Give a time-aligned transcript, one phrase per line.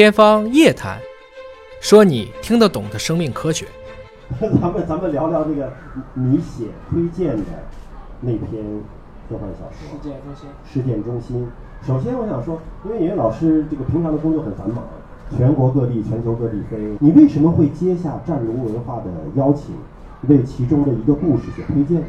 [0.00, 0.98] 天方夜谭，
[1.78, 3.66] 说你听得懂的生命科学。
[4.40, 5.70] 咱 们咱们聊聊这个
[6.14, 7.44] 你写推荐的
[8.22, 8.64] 那篇
[9.28, 10.48] 科幻小说事件中心。
[10.72, 11.46] 《事件中心》。
[11.86, 14.82] 首先，我想说，因为野老师这个平常的工作很繁忙，
[15.36, 19.74] 全国各地、全球各地飞，你为什么会接下战卢文化的邀请，
[20.30, 22.02] 为其中的一个故事写推荐？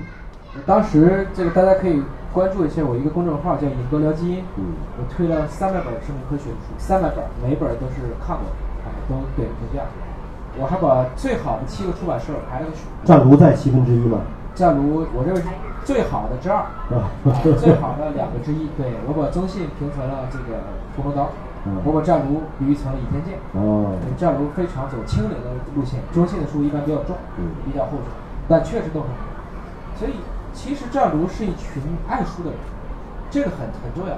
[0.66, 9.88] 当时这个大家可以关注一下我一个公众号叫“尹哥聊基因”，嗯我推了三百本生命科学的书，三百本，每本都是看过的，啊，都给评价。
[10.60, 14.20] 我还把最好的七个出版社排了个序，湛卢在七分之一嘛？
[14.54, 15.48] 湛卢我认为是
[15.86, 16.68] 最好的之二，
[17.56, 18.68] 最好的两个之一。
[18.76, 20.60] 对我把中信评成了这个
[20.94, 21.32] 屠龙刀
[21.64, 23.40] 嗯，我把战卢比喻成了倚天剑。
[23.56, 28.12] 哦，对战卢非常走轻灵的路线，中信的书一般比较重嗯，比较厚重，
[28.50, 29.32] 但确实都很好。
[29.96, 30.20] 所以
[30.62, 32.60] 其实战卢是一群爱书的人，
[33.32, 34.14] 这个很很重要。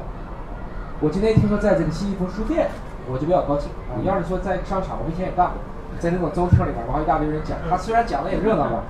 [1.00, 2.68] 我今天听说在这个新一峰书店，
[3.10, 3.96] 我就比较高兴啊。
[4.04, 5.56] 要是说在商场，我以前也干过，
[6.00, 8.84] 在那种周车里边，然后一大堆人讲，他虽然讲的也热闹吧，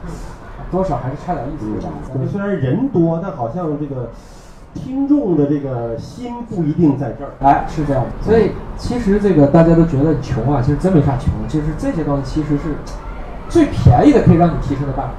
[0.71, 1.93] 多少还是差点意思，对吧？
[2.09, 4.09] 咱们对虽然人多，但好像这个
[4.73, 7.37] 听众的这个心不一定在这儿。
[7.45, 8.09] 哎，是这样的。
[8.25, 12.73] 所以其实这个大家都觉得穷啊，其实真没啥穷的，就是这些东西其实是
[13.47, 15.13] 最便宜的，可以让你提升的办法。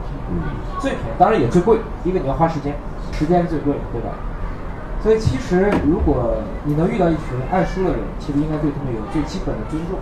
[0.81, 1.79] 最便宜，当然也最贵。
[2.05, 2.75] 因为你要花时间，
[3.13, 4.11] 时间是最贵的，对吧？
[5.03, 9.99] 所以其实如果你能遇到一群爱书的人，其实应该对他们有最基本的尊重。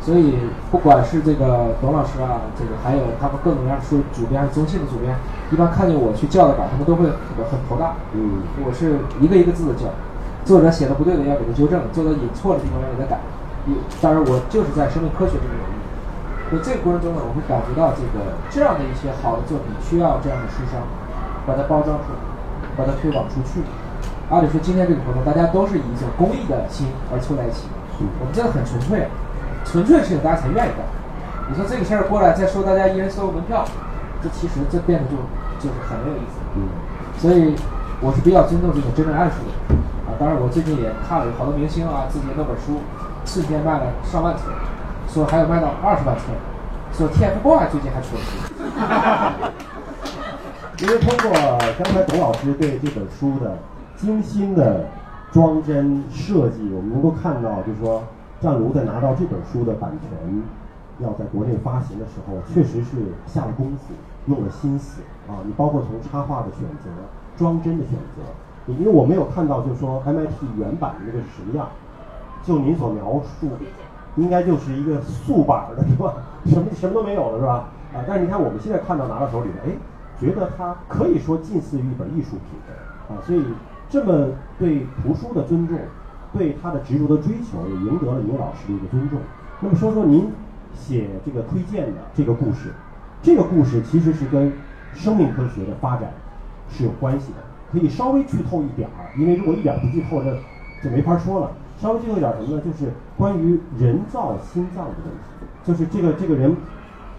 [0.00, 0.38] 所以
[0.70, 5.12] 不管是这个董老师啊，这个还有他们各种各样书主编，还是中信的主编，
[5.50, 7.96] 一般看见我去校的稿，他们都会很很头大。
[8.14, 9.90] 嗯我是一个一个字的校，
[10.44, 13.20] 作者写的不对的要给他纠正，作者引错的地方要给他改。
[14.00, 15.76] 当然，我就是在生命科学这个领域，
[16.48, 20.78] 所以这个过程中呢，我会感觉到这个这样的一些好的作品需要这样的书商
[21.46, 22.18] 把它包装出来，
[22.78, 23.60] 把它推广出去。
[24.30, 27.66] 按理说，今天这个活动大家都是以一种公益的心而凑在一起，
[28.18, 29.06] 我们真的很纯粹，
[29.64, 30.82] 纯粹的事情大家才愿意干。
[31.48, 33.64] 你说这个事儿过来再说大家一人收个门票，
[34.22, 35.14] 这其实这变得就
[35.62, 36.38] 就是很没有意思。
[36.56, 36.66] 嗯
[37.16, 37.56] 所以
[38.02, 40.12] 我是比较尊重这种真正爱书的人啊。
[40.18, 42.82] 当然，我最近也看了有好多明星啊，自己那本书
[43.24, 44.52] 瞬间卖了上万册，
[45.08, 46.24] 说还有卖到二十万册，
[46.92, 48.30] 说 TFBOYS 最近还出了书。
[50.84, 51.32] 因为通过
[51.82, 53.56] 刚才董老师对这本书的
[53.96, 54.86] 精心的
[55.32, 58.02] 装帧设计，我们能够看到，就是说
[58.40, 60.10] 战卢在拿到这本书的版权，
[60.98, 63.94] 要在国内发行的时候，确实是下了功夫，
[64.26, 65.40] 用了心思啊。
[65.46, 66.90] 你包括从插画的选择、
[67.38, 71.68] 装帧的选择，因为我没有看到，就是说 MIT 原版的那个是什么样，
[72.44, 73.48] 就您所描述，
[74.16, 76.14] 应该就是一个素板的，是吧？
[76.46, 77.68] 什么什么都没有了，是吧？
[77.94, 79.70] 啊，但是你看我们现在看到拿到手里的，哎，
[80.20, 82.58] 觉得它可以说近似于一本艺术品
[83.08, 83.42] 啊，所以
[83.88, 84.28] 这么
[84.58, 85.78] 对图书的尊重，
[86.32, 89.18] 对它的执着的追求，也赢得了尹老师的一个尊重。
[89.60, 90.30] 那么说说您
[90.74, 92.72] 写这个推荐的这个故事，
[93.22, 94.52] 这个故事其实是跟
[94.92, 96.10] 生命科学的发展
[96.68, 97.38] 是有关系的，
[97.70, 100.36] 可以稍微剧透一点儿，因为如果一点儿不剧透，这
[100.82, 101.50] 就没法说了。
[101.80, 102.62] 稍微剧透一点什么呢？
[102.64, 106.56] 就是关于人造心脏的问题，就是这个这个人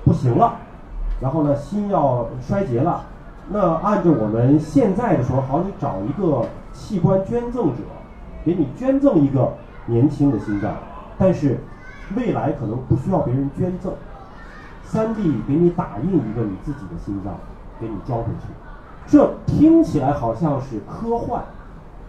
[0.03, 0.55] 不行了，
[1.21, 3.05] 然后呢心要衰竭了，
[3.49, 7.83] 那按照我们现在的说，好，你找一个器官捐赠者，
[8.43, 9.53] 给你捐赠一个
[9.85, 10.73] 年轻的心脏，
[11.17, 11.59] 但是
[12.15, 13.93] 未来可能不需要别人捐赠，
[14.83, 17.35] 三 D 给你打印一个你自己的心脏，
[17.79, 18.47] 给你装回去。
[19.05, 21.43] 这听起来好像是科幻，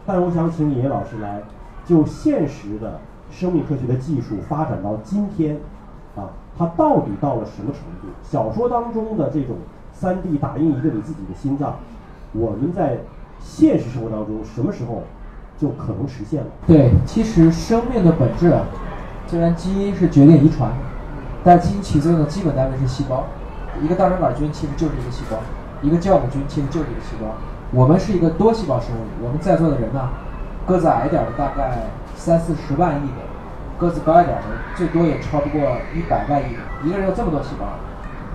[0.06, 1.42] 但我想请野老师来
[1.88, 3.00] 就现实的
[3.30, 5.56] 生命科学的技术发展到今天，
[6.14, 6.28] 啊，
[6.58, 8.08] 它到底到了什么程度？
[8.22, 9.56] 小说当中的这种
[9.90, 11.76] 三 D 打印一个你自己的心脏，
[12.32, 12.98] 我们在
[13.40, 15.02] 现实生活当中什么时候
[15.56, 16.46] 就可能实现了？
[16.66, 18.66] 对，其实生命的本质啊，
[19.26, 20.70] 虽然基因是决定遗传，
[21.42, 23.24] 但基因起作用的基本单位是细胞。
[23.82, 25.38] 一个大肠杆菌其实就是一个细胞，
[25.80, 27.28] 一个酵母菌其实就是一个细胞。
[27.72, 30.10] 我们是一个多细胞生物，我们在座的人呢，
[30.68, 31.78] 个子矮一点的大概
[32.14, 34.44] 三四十万亿个，个子高一点的
[34.76, 36.86] 最多也超不过一百万亿个。
[36.86, 37.64] 一个人有这么多细胞，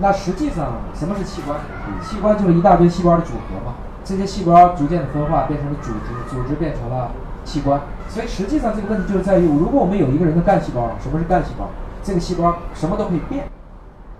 [0.00, 1.56] 那实际上什么是器官？
[2.02, 3.76] 器官就是一大堆细胞的组合嘛。
[4.04, 7.12] 这些细胞逐渐的分化变成了组织，组织变成了
[7.44, 7.80] 器官。
[8.08, 11.68] 所以实际上这个问题就是在于，如果我们有一个人的干细胞，什么是干细胞？
[12.02, 13.46] 这个细胞什么都可以变。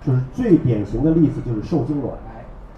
[0.06, 2.14] 就是最典型的例子就是受精卵。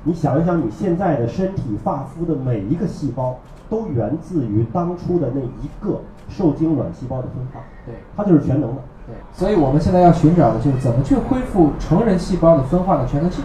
[0.09, 8.83] 你想一想，你现在的身体发肤的每一个细胞，都源自于当初的那一个受精卵细胞的分化，对它就是全能的。
[9.07, 13.45] 对，所以我们现在要寻找的就是怎么去恢复成人细胞的分化的全能性。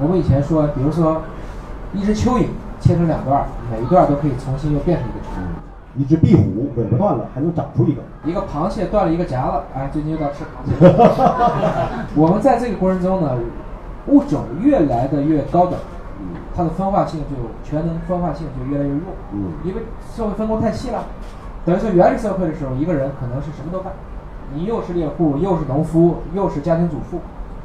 [0.00, 1.22] 我们以前说，比如说
[1.92, 2.46] 一只蚯蚓
[2.80, 5.64] 切成两段儿，每一段儿都可以重新又变成一个蚯蚓。
[5.96, 6.42] 一只壁虎
[6.76, 8.02] 尾巴断了，还能长出一个。
[8.24, 12.06] 一个螃蟹断了一个夹子，哎，最近又到吃螃蟹了。
[12.16, 13.38] 我们在这个过程中呢，
[14.08, 15.78] 物种越来的越高等，
[16.24, 16.40] 嗯。
[16.56, 19.14] 它的分化性就全能分化性就越来越弱。
[19.32, 19.52] 嗯。
[19.64, 19.82] 因为
[20.16, 21.04] 社会分工太细了，
[21.64, 23.92] 等于说原始社会的时候，一个人可能是什么都干，
[24.54, 27.20] 你又是猎户，又是农夫，又是家庭主妇，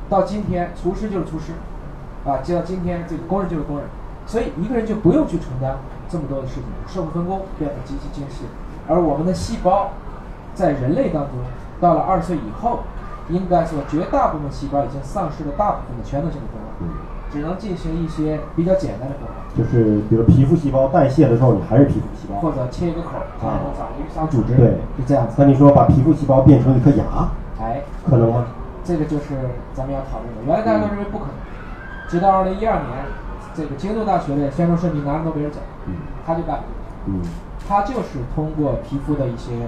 [0.10, 1.54] 到今天厨师就是厨师，
[2.26, 3.86] 啊，接到今天这个工人就是工人，
[4.26, 5.78] 所以一个人就不用去承担
[6.10, 8.46] 这么多的事情，社会分工变得极其精细，
[8.88, 9.92] 而我们的细胞
[10.56, 11.34] 在人类当中，
[11.80, 12.80] 到了二十岁以后，
[13.30, 16.98] 应该说绝大部分细胞已经丧失了大部分的全能性的功能，嗯，
[17.32, 19.38] 只能进行一些比较简单的功能。
[19.58, 22.40] 就是比如皮肤细胞代谢的时候，你还是皮肤细胞。
[22.40, 25.36] 或者切一个口儿，它能长一个小组织，对就这样子。
[25.38, 27.30] 那你说把皮肤细胞变成一颗牙，
[27.60, 28.46] 哎，可能吗？
[28.84, 29.36] 这个就是
[29.74, 30.42] 咱们要讨论的。
[30.46, 31.34] 原来大家都认为不可能，
[32.08, 33.06] 直到二零一二年，
[33.54, 35.94] 这个京都大学的山中圣弥拿了诺贝尔奖，嗯
[36.26, 36.64] 他就干了，
[37.06, 37.22] 嗯
[37.68, 39.68] 他就是通过皮肤的一些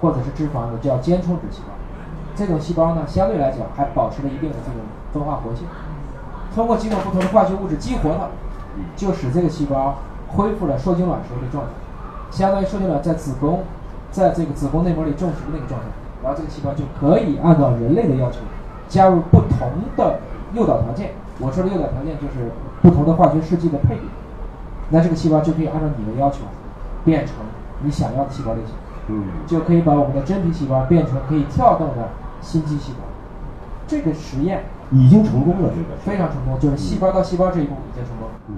[0.00, 1.74] 或者是脂肪的叫间充质细胞，
[2.38, 4.80] 这种细胞呢相对来讲还保持了一定的这种
[5.12, 5.66] 分化活性，
[6.54, 8.28] 通过几种不同的化学物质激活它，
[8.94, 9.96] 就使这个细胞
[10.28, 11.70] 恢复了受精卵时候的状态，
[12.30, 13.64] 相当于受精卵在子宫
[14.12, 15.86] 在这个子宫内膜里种植的那个状态，
[16.22, 18.38] 然后这个细胞就可以按照人类的要求
[18.88, 20.20] 加入不同的
[20.54, 21.10] 诱导条件。
[21.40, 22.52] 我说的诱导条件就是
[22.82, 24.02] 不同的化学试剂的配比，
[24.90, 26.38] 那这个细胞就可以按照你的要求
[27.04, 27.34] 变成
[27.82, 28.74] 你想要的细胞类型。
[29.10, 32.98] 嗯就可以把我们的真皮细胞变成可以跳动的心肌细胞。
[33.86, 38.28] 这个实验已经成功了，这个非常成功，就是细胞到细胞这一步已经成功。
[38.48, 38.54] 嗯，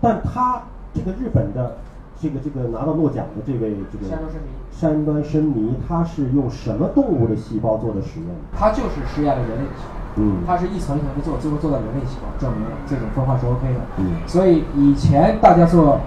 [0.00, 0.62] 但他
[0.94, 1.76] 这个日本的
[2.18, 8.28] 这个这个拿到诺奖的这位这个山端深弥山端深弥，他是用什么动物的细胞做的实验？
[8.56, 13.80] 他就是实验了人类的细胞，嗯它是一层一层的做，最后做到人类细胞，证明这种分化是 OK 的。
[13.98, 16.00] 嗯所以以前大家做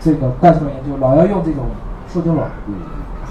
[0.00, 1.64] 这个干细胞研究，老要用这种
[2.08, 2.74] 受精卵，嗯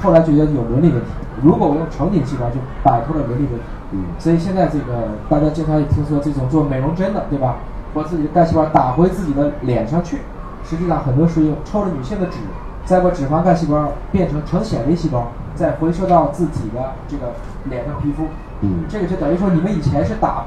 [0.03, 1.07] 后来觉得有伦理问题。
[1.41, 3.65] 如果我用成体细胞，就摆脱了伦理问题。
[3.93, 7.55] 嗯所以现在这个大家经常也听说这种做美容针的，对吧？
[7.93, 10.17] 把自己的干细胞打回自己的脸上去，
[10.63, 12.39] 实际上很多是用抽了女性的脂，
[12.85, 17.33] 再把脂肪干细胞变成成显微细胞，再回收到自己的这个
[17.65, 18.25] 脸上皮肤。
[18.61, 20.45] 嗯这个就等于说你们以前是打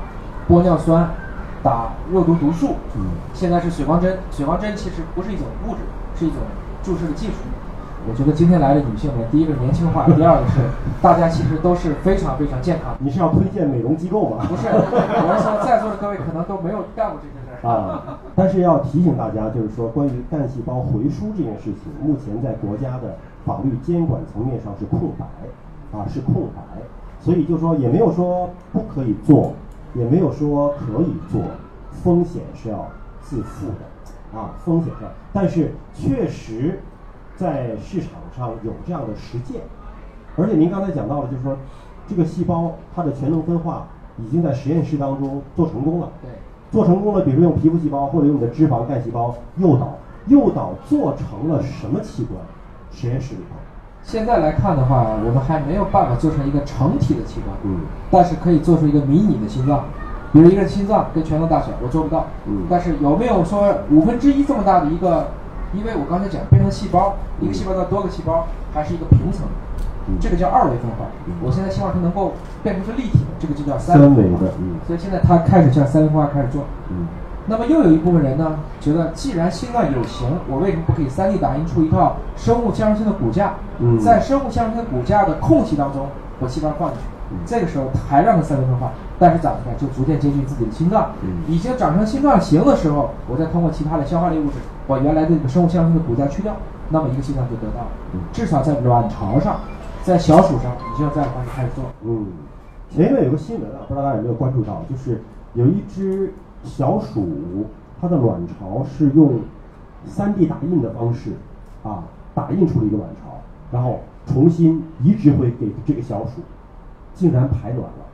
[0.49, 1.09] 玻尿酸、
[1.63, 4.19] 打肉毒毒素，嗯现在是水光针。
[4.33, 5.81] 水光针其实不是一种物质，
[6.19, 6.39] 是一种
[6.83, 7.35] 注射的技术。
[8.09, 10.61] 我觉得今天来的女性们，第一个年轻化，第二个是
[11.03, 12.95] 大家其实都是非常非常健康。
[13.01, 14.47] 你是要推荐美容机构吗？
[14.49, 17.69] 不是，我是说在座的各位可能都没有干过这件事儿。
[17.69, 25.27] 啊，但是要提醒大家，就是说关于干细胞回输这件事情，目前在国家的法律监管层面上是空白，
[25.99, 26.63] 啊是空白，
[27.21, 29.53] 所以就说也没有说不可以做，
[29.95, 31.43] 也没有说可以做，
[32.05, 32.87] 风险是要
[33.21, 36.81] 自负的，啊风险上，但是确实
[37.37, 39.61] 在市场上有这样的实践，
[40.37, 41.57] 而且您刚才讲到了，就是说
[42.09, 43.87] 这个细胞它的全能分化
[44.17, 46.09] 已经在实验室当中做成功了。
[46.23, 46.31] 对，
[46.73, 49.97] 做成功了，比如用皮肤细胞或者用你的脂肪干细胞诱导，
[50.29, 52.41] 诱导做成了什么器官？
[52.91, 53.57] 实验室里头，
[54.03, 57.81] 现在来看的话，我们还没有办法做成一个成体的器官，嗯
[58.11, 59.85] 但是可以做出一个迷你的心脏，
[60.33, 65.29] 比如一个心脏跟拳头大小，我做不到，嗯但是有没有说五分之一这么大的一个？
[65.73, 69.47] 因为我刚才讲变成细胞，一个细胞到多个细胞，还是一个平层，
[70.09, 71.35] 嗯这个叫二维分化嗯。
[71.43, 76.65] 我现在希望它能够变成一个立体的，这个就叫三维维的嗯所以现在它开始向三维分化开始做。
[76.91, 77.07] 嗯
[77.49, 83.55] 那么又有一部分人呢，觉得既然心脏有形，我为什么不可以 3D 打印出一套生物相容性的骨架？
[83.79, 86.09] 嗯在生物相容性的骨架的空隙当中，
[86.41, 91.13] 把细胞放进去，嗯这个时候还让它三维分化，但是长出来就逐渐接近自己的心脏。
[91.23, 96.55] 嗯已经长成心脏形的时候，我再通过其他的消化类物质把原来的这个生物相容性的骨架去掉，
[96.91, 97.89] 那么一个心脏就得到了。
[98.15, 99.61] 嗯至少在卵巢上，
[100.03, 101.85] 在小鼠上，你就要这样的方式开始做。
[102.03, 102.27] 嗯，
[102.91, 105.23] 前一段有个新闻啊，不知道大家有没有关注到，就是
[105.55, 106.33] 有一只
[106.65, 107.67] 小鼠，
[108.01, 109.41] 它的卵巢是用
[110.09, 111.33] 3D 打印的方式
[111.83, 112.05] 啊
[112.35, 113.39] 打印出了一个卵巢，
[113.73, 116.43] 然后重新移植回给这个小鼠，
[117.15, 118.07] 竟然排卵了，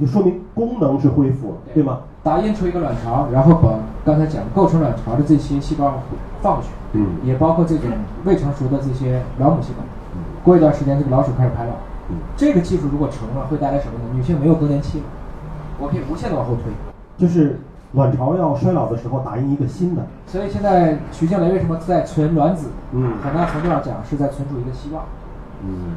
[0.00, 2.00] 就说明功能是恢复了，对吗？
[2.22, 5.94] 打印出一个卵巢，然后把刚才讲构成卵巢的这些细胞
[6.40, 7.88] 放过去，嗯也包括这种
[8.24, 9.82] 未成熟的这些老母细胞。
[10.14, 11.76] 嗯过一段时间，这个老鼠开始排卵。
[12.10, 14.04] 嗯这个技术如果成了，会带来什么呢？
[14.14, 15.04] 女性没有更年期了，
[15.78, 16.72] 我可以无限的往后推。
[17.18, 17.58] 就是
[17.92, 22.68] 卵巢要衰老的时候打印一个新的，所以现在徐静蕾为什么在存卵子？
[22.92, 25.04] 嗯很大程度上讲是在存储一个希望。
[25.64, 25.94] 嗯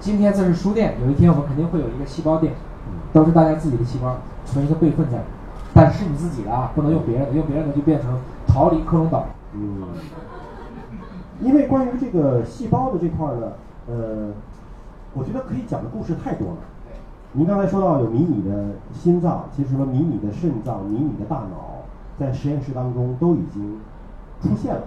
[0.00, 2.52] 今天这是书店，有一天我们肯定会有一个细胞店，
[3.14, 5.18] 都是大家自己的细胞，存一个备份在，
[5.72, 8.18] 但是你自己的啊，不能用别人的，用别人的就变成
[8.48, 9.24] 逃离克隆岛。
[9.54, 9.86] 嗯，
[11.40, 13.52] 因为关于这个细胞的这块儿呢，
[13.86, 14.32] 呃，
[15.14, 16.56] 我觉得可以讲的故事太多了。
[17.34, 21.86] 您刚才说到有迷你的心脏，其实什么迷你的肾脏、迷你的大脑，
[22.18, 23.78] 在实验室当中都已经
[24.42, 24.82] 出现了。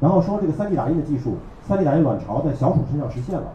[0.00, 1.36] 然后说这个 3D 打印的技术
[1.68, 3.48] ，3D 打印卵巢在小鼠身上实现了。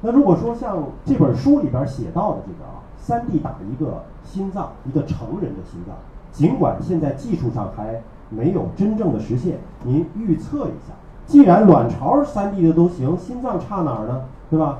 [0.00, 5.96] 那如果说像这本书里边写到的这个啊，3D 打一个心脏，一个成人的心脏，
[6.32, 10.94] 尽管现在技术上还没有真正的实现，您预测一下，
[11.26, 14.22] 既然卵巢 3D 的都行，心脏差哪儿呢？
[14.48, 14.78] 对吧？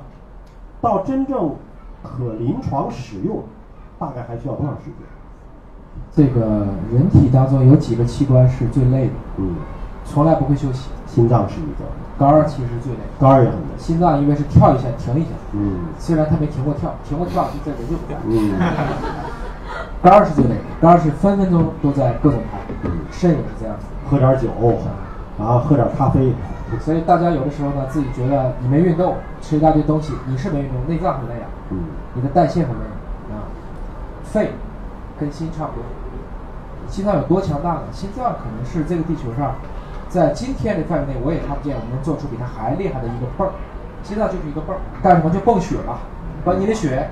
[0.81, 1.55] 到真正
[2.03, 3.43] 可临床使用，
[3.99, 4.95] 大概还需要多长时间？
[6.13, 9.55] 这个人体当中有几个器官是最累的，嗯，
[10.13, 10.89] 从来不会休息。
[11.07, 11.85] 心脏是一个，
[12.19, 13.67] 肝儿其实最累，肝儿也很累。
[13.79, 18.19] 心脏因为是跳一下停一下，嗯虽然它没停过跳，停过跳就这人就不干。
[18.27, 18.55] 嗯
[20.03, 22.59] 肝儿是最累的，肝儿是分分钟都在各种排，
[23.11, 23.87] 肾也是这样子。
[24.09, 24.49] 喝点酒，
[25.39, 26.33] 然后，喝点咖啡，
[26.81, 31.79] 所以大家有的时候呢，自己觉得你没运动，吃一大堆东西，你是没运动，内脏很累啊，嗯
[32.15, 32.85] 你的代谢很累
[33.35, 33.51] 啊。
[34.23, 34.53] 肺
[35.19, 35.83] 跟心差不多，
[36.89, 37.83] 心脏有多强大呢？
[37.91, 39.55] 心脏可能是这个地球上，
[40.11, 43.53] 在今天的范围内，我也看不见我们能做出比它还厉害的一个泵儿。
[44.03, 45.99] 心脏就是一个泵儿，干什么就泵血嘛，
[46.45, 47.09] 把你的血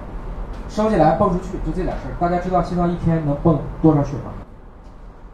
[0.68, 2.12] 收进来泵出去，就这点事儿。
[2.18, 4.32] 大家知道心脏一天能泵多少血吗？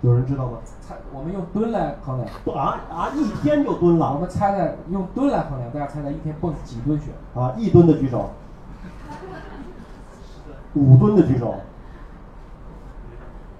[0.02, 0.58] 有人知道吗？
[0.86, 2.28] 猜，我们用吨来衡量。
[2.54, 7.06] 啊啊，一天就吨了我们猜猜用吨来衡量，大家猜猜一天泵几吨血？
[7.34, 7.54] 啊！
[7.56, 8.28] 一吨的举手，
[10.74, 11.54] 五吨的举手，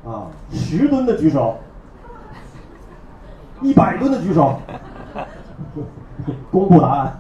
[0.05, 1.57] 啊，十吨的举手，
[3.65, 4.59] 一百吨的举手。
[6.53, 7.17] 公布答案，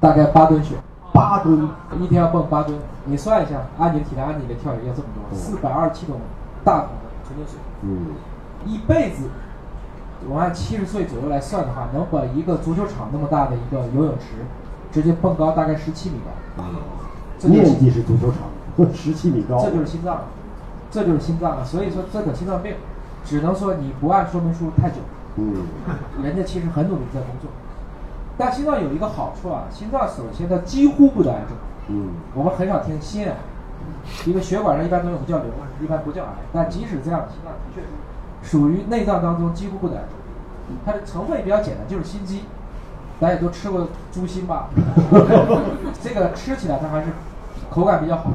[0.00, 0.74] 大概八吨血，
[1.12, 1.68] 八吨。
[2.00, 2.76] 一天要蹦八吨。
[3.04, 6.16] 你算一下，按你的体量，按你的跳跃要这么多，四百二十七桶
[6.64, 7.58] 大桶的纯净水。
[7.82, 8.06] 嗯，
[8.66, 9.28] 一辈子，
[10.28, 14.44] 我按七十岁左右来算的话，能把一个足球场那么大的一个游泳池，
[14.90, 16.64] 直接蹦高大概十七米高。
[17.38, 19.62] 这就是面积是足球场，十七米高。
[19.62, 20.22] 这就是心脏，
[20.90, 21.64] 这就是心脏啊！
[21.64, 22.74] 所以说这个心脏病，
[23.24, 24.96] 只能说你不按说明书太久，
[25.36, 25.54] 嗯
[26.22, 27.50] 人家其实很努力在工作。
[28.38, 31.56] 但心脏有一个好处啊，心脏首先它几乎不得癌症，
[31.88, 33.34] 嗯我们很少听心癌，
[34.26, 35.46] 因为血管上一般都有个叫瘤，
[35.82, 36.30] 一般不叫癌。
[36.52, 37.82] 但即使这样，心脏的确
[38.46, 40.10] 属于内脏当中几乎不得癌症。
[40.84, 42.42] 它的成分也比较简单，就是心肌。
[43.18, 44.68] 大家也都吃过猪心吧？
[46.02, 47.06] 这个吃起来它还是
[47.70, 48.30] 口感比较好，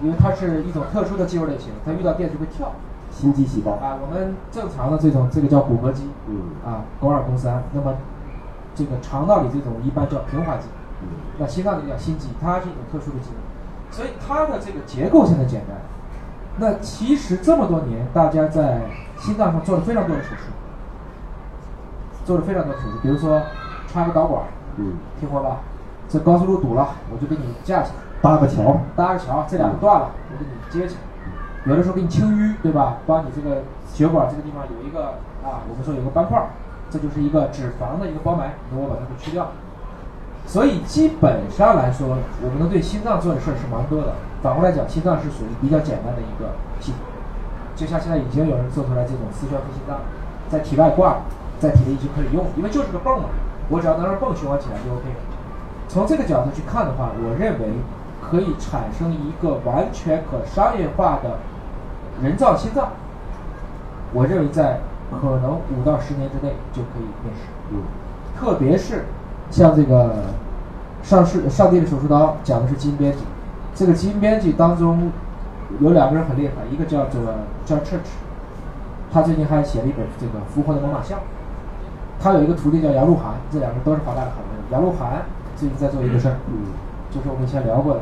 [0.00, 2.72] 因为它是一种特殊的肌肉类型，它遇到电就会跳。
[3.12, 3.72] 心肌细胞。
[3.72, 7.62] 啊，我们正常的这种这个叫骨骼肌，嗯啊，肱二肱三。
[7.72, 7.94] 那么
[8.74, 10.66] 这个肠道里这种一般叫平滑肌，
[11.02, 13.36] 嗯那心脏里叫心肌，它是一种特殊的肌肉，
[13.90, 15.76] 所以它的这个结构现在简单。
[16.58, 18.80] 那其实这么多年，大家在
[19.18, 20.50] 心脏上做了非常多的手术，
[22.24, 23.40] 做了非常多的手术，比如说
[23.88, 24.42] 插个导管，
[24.76, 25.58] 嗯，听过吧？
[26.08, 27.94] 这高速路堵了，我就给你架起来。
[28.20, 28.76] 搭个桥。
[28.94, 31.00] 搭个桥，这两个断了，我给你接起来。
[31.64, 32.98] 有的时候给你清淤，对吧？
[33.06, 35.14] 帮你这个血管这个地方有一个
[35.44, 36.50] 啊，我们说有个斑块，
[36.90, 39.48] 这就是一个脂肪的一个包埋，你给我把它给去掉。
[40.44, 44.14] 所以基本上来说，我们能对心脏做的事儿是蛮多的。
[44.42, 46.50] 反过来讲，心脏是属于比较简单的一个
[46.80, 47.00] 系统，
[47.76, 50.00] 就像现在已经有人做出来这种四圈肺心脏，
[50.50, 51.22] 在体外挂，
[51.60, 53.28] 在体内就可以用，因为就是个泵嘛，
[53.68, 55.06] 我只要能让泵循环起来就 OK。
[55.86, 57.70] 从这个角度去看的话，我认为
[58.20, 61.38] 可以产生一个完全可商业化的
[62.22, 62.88] 人造心脏。
[64.12, 67.42] 我认为在可能五到十年之内就可以面世。
[67.72, 67.82] 嗯
[68.34, 69.04] 特别是
[69.50, 70.24] 像这个
[71.02, 73.18] 上市上帝的手术刀讲的是基因编辑，
[73.74, 75.12] 这个基因编辑当中
[75.80, 77.20] 有两个人很厉害，一个叫做
[77.66, 78.08] John Church，
[79.12, 81.18] 他最近还写了一本这个《复活的猛犸象》，
[82.18, 84.62] 他有一个徒弟叫杨鹿晗，这两个人都是华大的好朋友。
[84.72, 86.72] 杨鹿晗最近在做一个事儿，嗯
[87.10, 88.00] 就是我们以前聊过的，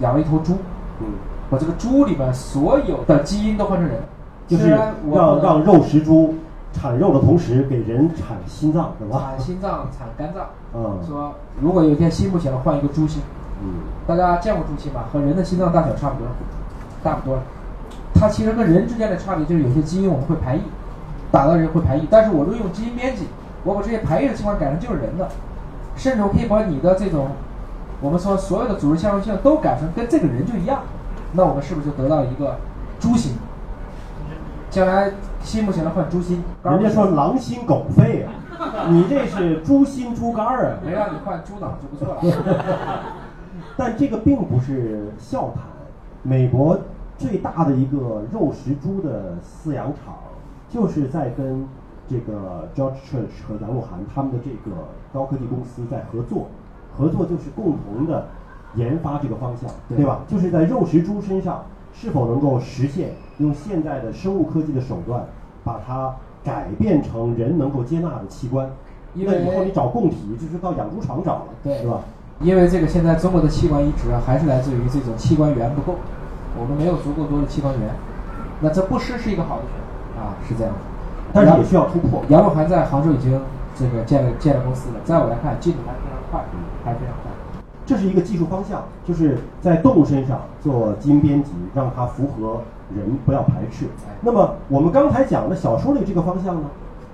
[0.00, 0.58] 养了一头猪，
[1.00, 1.06] 嗯，
[1.50, 3.98] 把这个猪里面所有的基因都换成人，
[4.46, 4.78] 就是要
[5.12, 6.36] 让让肉食猪
[6.72, 9.32] 产肉的同时给人产心脏，是吧？
[9.36, 13.20] 产心脏、产肝脏，嗯说如果有一天心不行了，换一个猪心。
[13.62, 13.74] 嗯
[14.06, 15.04] 大家见过猪心吗？
[15.12, 16.26] 和人的心脏大小差不多，
[17.02, 17.38] 大不多。
[18.14, 20.60] 它其实跟人之间的差别就是有些基因我们会排异，
[21.30, 23.26] 打到人会排异，但是我如果用基因编辑，
[23.64, 25.28] 我把这些排异的情况改成就是人的，
[25.94, 27.28] 甚至我可以把你的这种
[28.00, 30.80] 我们说所有的组织相容性都改成跟这个人就一样，
[31.32, 32.56] 那我们是不是就得到一个
[32.98, 33.34] 猪心？
[34.70, 35.10] 将来
[35.42, 38.32] 心不行了换猪心，人家说狼心狗肺啊，
[38.88, 40.78] 你这是猪心猪肝儿啊。
[40.84, 42.20] 没让你换猪脑就不错了。
[43.76, 45.64] 但这个并不是笑谈。
[46.22, 46.78] 美国
[47.18, 50.14] 最大的一个肉食猪的饲养场，
[50.68, 51.66] 就是在跟
[52.08, 54.76] 这个 George Church 和杨慕涵他们的这个
[55.12, 56.46] 高科技公司在合作，
[56.96, 58.26] 合作就是共同的
[58.74, 60.20] 研发这个方向，对对吧？
[60.28, 65.24] 就是在肉食猪身上是否能够实现用现在的生物科技的手段，
[65.64, 68.70] 把它改变成人能够接纳的器官。
[69.14, 72.00] 因为那以后你找供体就是到养猪场找了，对是吧？
[72.40, 75.96] 因为这个现在中国的器官移植啊，还是来自于这种器官源不够，
[76.58, 77.90] 我们没有足够多的器官源。
[78.60, 80.78] 那这不失是一个好的选择啊，是这样的。
[81.32, 82.22] 但是也需要突破。
[82.28, 83.40] 杨慕涵在杭州已经
[83.74, 86.44] 这个建了建了公司了，在我来看进度还是非常快，
[86.84, 87.29] 还是非常快。
[87.86, 92.60] 这是一个技术方向，就是在动物身上做基因编辑，让它符合
[92.94, 93.86] 人，不要排斥。
[94.20, 96.68] 那么我们刚才讲的小说里这个方向呢，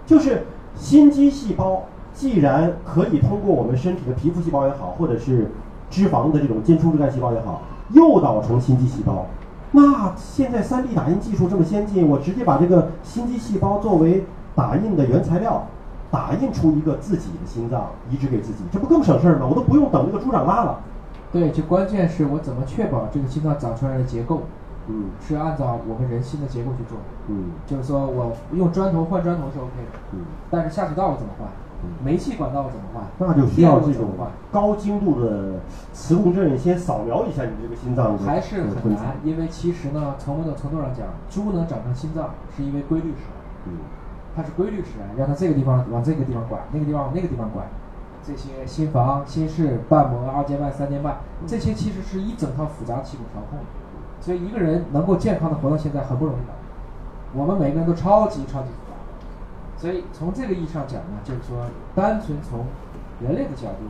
[0.05, 0.45] 就是
[0.75, 5.51] 心肌细胞既然可以通过我们身体的皮肤细胞也好，或者是
[5.89, 9.27] 脂肪的这种间充质干细胞也好，诱导成心肌细胞。
[9.73, 15.67] 那现在 3D 打印技术这么先进，我直接把这个心肌细胞作为打印的原材料，
[16.17, 19.47] 打印出一个自己的心脏移植给自己，这不更省事儿吗？
[19.47, 20.81] 我都不用等那个猪长大了。
[21.31, 24.45] 对，就关键是我怎么确保这个心脏长出来的结构
[24.89, 26.97] 嗯是按照我们人心的结构去做。
[27.29, 30.21] 嗯就是说我用砖头换砖头是 OK 的，嗯，
[30.51, 31.47] 但是下水道我怎么换
[31.83, 31.91] 嗯？
[32.03, 33.05] 煤气管道我怎么换？
[33.19, 34.09] 那就需要这种？
[34.51, 35.61] 高精度的
[35.93, 43.29] 磁共振，先扫描一下你这个心脏还是很难，因为其实呢，从某种程度上讲，猪能长成心脏是因为规律使
[43.67, 43.73] 然，嗯
[44.37, 47.65] 它是规律使然，让它这个地方往这个地方拐，那个地方往那个地方拐。
[48.23, 53.65] 这些心房、心室、瓣膜、二尖瓣、三尖瓣，这些其实是一整套复杂系统调控的。
[54.21, 56.53] 所以一个人能够健康的活到现在很不容易的。
[57.35, 58.99] 我们每个人都超级超级复杂。
[59.79, 62.67] 所以从这个意义上讲呢，就是说，单纯从
[63.23, 63.87] 人类的角度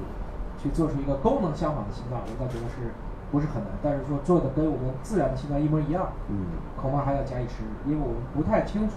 [0.62, 2.92] 去做出一个功能相仿的心脏，我倒觉得是
[3.32, 3.72] 不是很难。
[3.82, 6.44] 但是说做的跟我们自然的心脏一模一样，嗯
[6.76, 8.96] 恐怕还要加以时日，因为我们不太清楚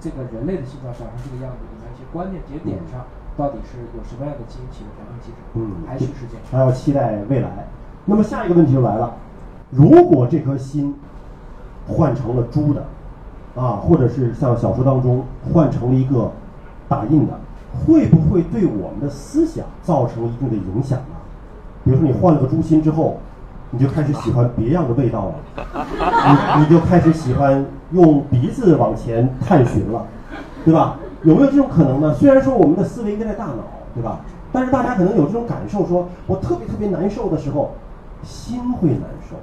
[0.00, 3.04] 这个人类的心脏长成这个样子里面一些关键节点上
[3.36, 6.38] 到底是有什么样的基因起的调控机制，嗯，还需时间。
[6.50, 7.66] 还要期待未来。
[8.04, 9.14] 那么下一个问题就来了，
[9.70, 10.94] 如果这颗心
[11.86, 12.84] 换成了猪的，
[13.54, 16.30] 啊，或者是像小说当中换成了一个
[16.88, 17.38] 打印的，
[17.86, 21.16] 会不会对我们的思想造成一定的影响呢？
[21.84, 23.18] 比如说你换了个猪心之后，
[23.70, 25.34] 你就开始喜欢别样的味道了，
[26.56, 30.06] 你你就开始喜欢用鼻子往前探寻了，
[30.64, 30.96] 对吧？
[31.22, 32.14] 有没有这种可能呢？
[32.14, 34.20] 虽然说我们的思维应该在大脑，对吧？
[34.50, 37.72] 但是大家可能有这种感受说，我特别特别难受的时候，
[38.22, 39.36] 心会难受。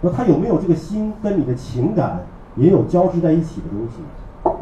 [0.00, 2.20] 那他有没有这个心跟你的情感
[2.54, 4.02] 也有交织在一起的东西？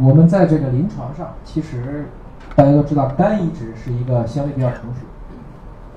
[0.03, 2.07] 我们在这个临床上，其实
[2.55, 5.01] 大家都知道，肝移植是一个相对比较成熟，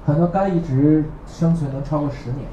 [0.06, 2.48] 很多肝移植生存能超过十年。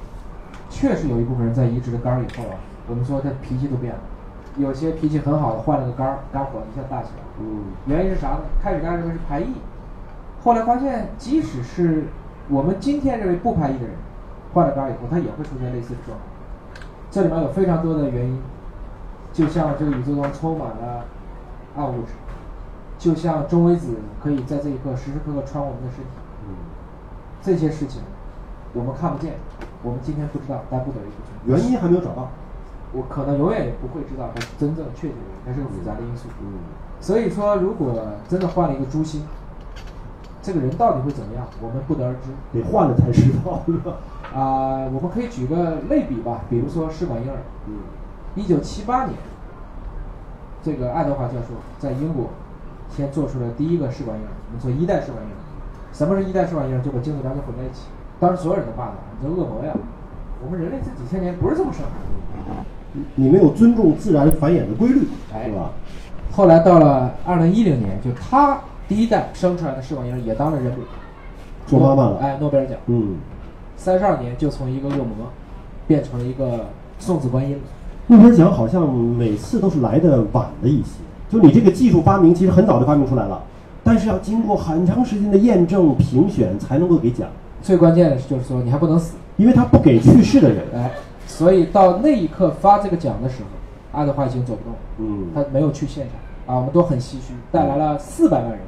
[0.71, 2.57] 确实有一部分人在移植了肝儿以后啊，
[2.89, 4.01] 我们说他脾气都变了，
[4.57, 7.25] 有些脾气很好的换了个肝儿，肝火一下大起来。
[7.41, 8.41] 嗯原因是啥呢？
[8.63, 9.55] 开始大家认为是排异，
[10.45, 12.05] 后来发现，即使是
[12.49, 13.95] 我们今天认为不排异的人，
[14.55, 16.21] 换了肝儿以后，他也会出现类似的状况。
[17.11, 18.39] 这里面有非常多的原因，
[19.33, 21.05] 就像这个宇宙中充满了
[21.77, 22.13] 暗物质，
[22.99, 26.11] 就像中微子可以在这一刻时时刻刻穿我们的身体，
[26.47, 26.55] 嗯，
[27.43, 28.03] 这些事情
[28.75, 29.35] 我们看不见，
[29.83, 31.63] 我们今天不知道，但不等于不存在。
[31.63, 32.29] 原因还没有找到。
[32.93, 36.29] 我可能永远也不会知道它真正确切的原因，它是个复杂的因素。
[36.43, 36.59] 嗯
[37.01, 37.95] 所以说，如果
[38.29, 39.25] 真的换了一个猪心，
[40.43, 42.31] 这个人到底会怎么样，我们不得而知。
[42.53, 43.95] 得换了才知道，是吧？
[44.37, 47.39] 啊、我们可以举个类比吧，比如说试管婴儿，
[47.69, 47.75] 嗯
[48.35, 49.17] 一九七八年，
[50.63, 52.29] 这个爱德华教授在英国
[52.91, 55.39] 先做出了第一个试管婴儿，我们说一代试管婴儿。
[55.93, 56.83] 什么是一代试管婴儿？
[56.83, 57.87] 就把精子卵子混在一起。
[58.21, 59.75] 当时所有人都骂他，你这恶魔呀！
[60.45, 61.89] 我们人类这几千年不是这么生的。
[63.15, 65.71] 你没有尊重自然繁衍的规律，哎是吧？
[66.31, 70.79] 后来到了二零一零年，就他第一代生出来的试管婴儿也当了人母，
[71.67, 72.77] 做妈妈了哎，诺贝尔奖。
[72.87, 73.17] 嗯，
[73.77, 75.31] 三十二年就从一个恶魔
[75.87, 76.67] 变成了一个
[76.99, 77.63] 送子观音了。
[78.09, 80.99] 诺贝尔奖好像每次都是来的晚了一些，
[81.31, 83.41] 就你这个技术发明其实很早就发明出来了，
[83.83, 87.29] 但是要经过很长时间的验证评选才能够给奖，
[87.63, 90.65] 最关键的是就是说你还不能死，因为他不给去世的人。
[90.75, 90.93] 哎，
[91.27, 95.29] 所以到那一刻发这个奖的时候，爱德华已经走不动了，嗯。
[95.35, 96.55] 他没有去现场。
[96.55, 98.61] 啊，我们都很唏嘘，带来了四百万人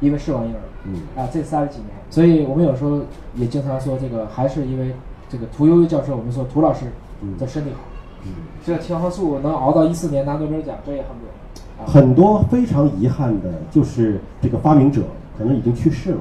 [0.00, 0.94] 因为试管婴儿，嗯。
[1.16, 3.00] 啊，这三十几年，所以我们有时候
[3.34, 4.94] 也经常说这个还是因为
[5.28, 6.86] 这个屠呦呦教授，我们说屠老师
[7.22, 7.38] 嗯。
[7.38, 7.80] 的身体好，
[8.24, 8.32] 嗯，
[8.66, 11.82] 这青蒿素能熬到一四年拿诺贝尔奖，这也很不容易。
[11.82, 11.86] 啊。
[11.86, 15.02] 很多非常遗憾的就是这个发明者
[15.38, 16.20] 可能已经去世了，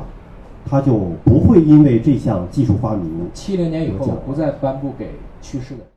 [0.65, 0.93] 他就
[1.23, 5.88] 不会因为这项技术发明七零年以后不再颁布给去世的人。